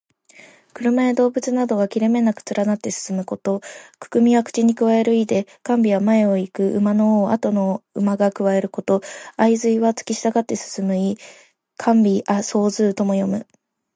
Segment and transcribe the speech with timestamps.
[0.73, 3.61] 車や動物などが切れ目なく連なって進むこと。
[4.11, 9.01] 「銜」は口にくわえる意で、「銜尾」は前を行く馬の尾をあとの馬がくわえること。
[9.37, 11.19] 「相随」はつきしたがって進む意。
[11.77, 13.45] 「銜尾相随う」とも読む。